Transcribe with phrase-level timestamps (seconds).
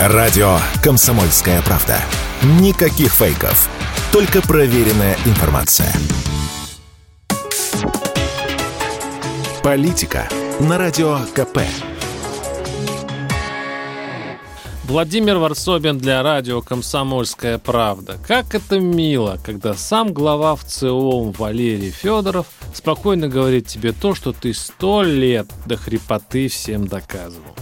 [0.00, 1.96] Радио «Комсомольская правда».
[2.60, 3.68] Никаких фейков.
[4.12, 5.92] Только проверенная информация.
[9.60, 10.28] Политика
[10.60, 11.62] на Радио КП.
[14.84, 18.18] Владимир Варсобин для радио «Комсомольская правда».
[18.24, 24.54] Как это мило, когда сам глава ВЦИОМ Валерий Федоров спокойно говорит тебе то, что ты
[24.54, 27.56] сто лет до хрипоты всем доказывал.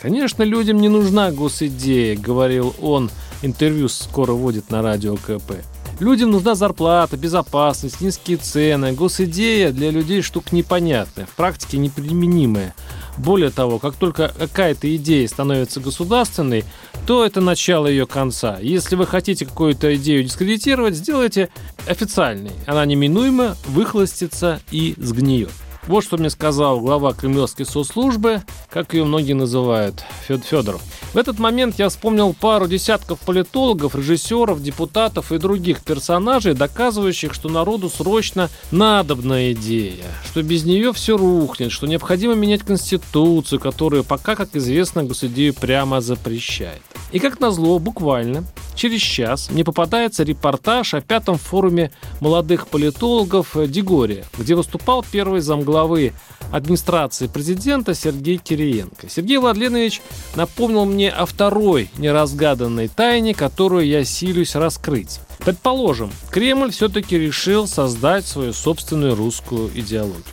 [0.00, 3.10] Конечно, людям не нужна госидея, говорил он,
[3.42, 5.52] интервью скоро водит на радио КП.
[5.98, 8.92] Людям нужна зарплата, безопасность, низкие цены.
[8.92, 12.74] Госидея для людей штука непонятная, в практике неприменимая.
[13.18, 16.64] Более того, как только какая-то идея становится государственной,
[17.06, 18.58] то это начало ее конца.
[18.62, 21.50] Если вы хотите какую-то идею дискредитировать, сделайте
[21.86, 22.52] официальной.
[22.64, 25.50] Она неминуемо выхлостится и сгниет.
[25.86, 30.82] Вот что мне сказал глава кремлевской соцслужбы, как ее многие называют, Фед Федоров.
[31.12, 37.48] В этот момент я вспомнил пару десятков политологов, режиссеров, депутатов и других персонажей, доказывающих, что
[37.48, 44.36] народу срочно надобна идея, что без нее все рухнет, что необходимо менять Конституцию, которая пока,
[44.36, 46.82] как известно, госидею прямо запрещает.
[47.10, 54.24] И как назло, буквально, через час мне попадается репортаж о пятом форуме молодых политологов Дегория,
[54.38, 56.12] где выступал первый замглавы
[56.52, 59.08] администрации президента Сергей Кириенко.
[59.08, 60.00] Сергей Владленович
[60.34, 65.20] напомнил мне о второй неразгаданной тайне, которую я силюсь раскрыть.
[65.38, 70.24] Предположим, Кремль все-таки решил создать свою собственную русскую идеологию.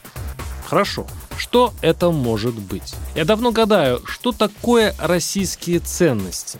[0.65, 1.07] Хорошо.
[1.37, 2.95] Что это может быть?
[3.15, 6.59] Я давно гадаю, что такое российские ценности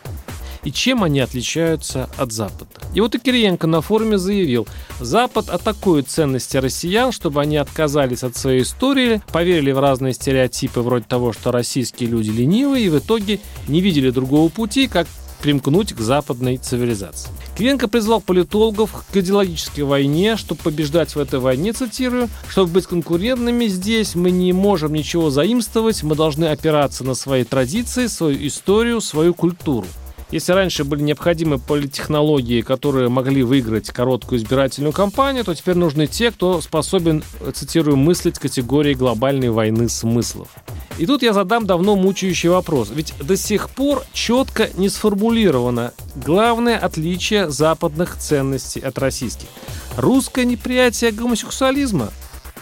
[0.63, 2.69] и чем они отличаются от Запада.
[2.94, 4.67] И вот и Кириенко на форуме заявил,
[4.99, 11.05] Запад атакует ценности россиян, чтобы они отказались от своей истории, поверили в разные стереотипы вроде
[11.05, 15.08] того, что российские люди ленивые и в итоге не видели другого пути, как
[15.41, 17.30] примкнуть к западной цивилизации.
[17.58, 23.67] Кириенко призвал политологов к идеологической войне, чтобы побеждать в этой войне, цитирую, чтобы быть конкурентными
[23.67, 29.33] здесь, мы не можем ничего заимствовать, мы должны опираться на свои традиции, свою историю, свою
[29.33, 29.87] культуру.
[30.30, 36.32] Если раньше были необходимы политтехнологии, которые могли выиграть короткую избирательную кампанию, то теперь нужны те,
[36.32, 37.23] кто способен,
[37.54, 40.49] цитирую, мыслить категории глобальной войны смыслов.
[40.98, 42.89] И тут я задам давно мучающий вопрос.
[42.93, 49.48] Ведь до сих пор четко не сформулировано главное отличие западных ценностей от российских.
[49.95, 52.11] Русское неприятие гомосексуализма?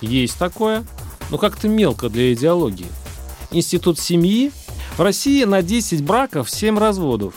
[0.01, 0.85] Есть такое,
[1.31, 2.85] но как-то мелко для идеологии.
[3.49, 4.51] Институт семьи?
[4.97, 7.33] В России на 10 браков 7 разводов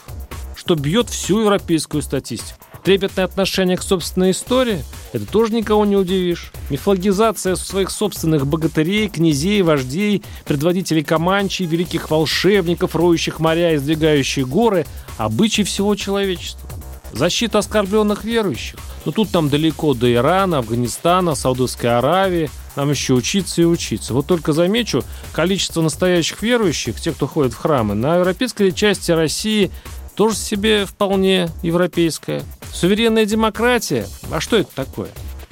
[0.68, 2.58] что бьет всю европейскую статистику.
[2.84, 4.84] Трепетное отношение к собственной истории–
[5.14, 6.52] это тоже никого не удивишь.
[6.68, 14.84] Мифологизация своих собственных богатырей, князей, вождей, предводителей команчей, великих волшебников, роющих моря и сдвигающих горы–
[15.16, 16.68] обычай всего человечества.
[17.14, 18.78] Защита оскорбленных верующих.
[19.06, 22.50] Но тут нам далеко до Ирана, Афганистана, Саудовской Аравии.
[22.76, 24.12] Нам еще учиться и учиться.
[24.12, 25.02] Вот только замечу,
[25.32, 29.70] количество настоящих верующих, тех, кто ходит в храмы, на европейской части России
[30.18, 32.42] тоже себе вполне европейская.
[32.72, 34.04] Суверенная демократия?
[34.32, 35.10] А что это такое?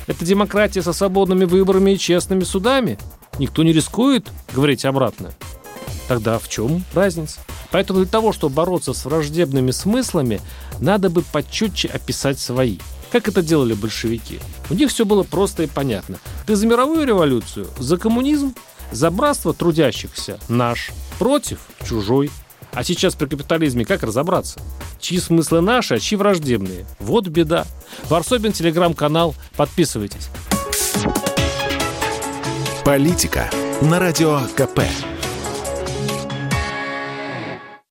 [0.08, 2.98] Это демократия со свободными выборами и честными судами?
[3.38, 5.32] Никто не рискует говорить обратно?
[6.08, 7.38] Тогда в чем разница?
[7.70, 10.40] Поэтому для того, чтобы бороться с враждебными смыслами,
[10.80, 12.78] надо бы почетче описать свои.
[13.12, 14.40] Как это делали большевики?
[14.68, 16.18] У них все было просто и понятно.
[16.44, 18.52] Ты за мировую революцию, за коммунизм,
[18.90, 20.90] за братство трудящихся– наш,
[21.20, 22.32] против– чужой.
[22.76, 24.60] А сейчас при капитализме как разобраться?
[25.00, 26.86] Чьи смыслы наши, а чьи враждебные?
[27.00, 27.64] Вот беда.
[28.10, 29.34] Варсобин, телеграм-канал.
[29.56, 30.28] Подписывайтесь.
[32.84, 33.50] Политика
[33.80, 34.80] на радио КП.